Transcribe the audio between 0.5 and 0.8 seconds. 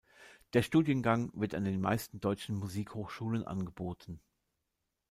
Der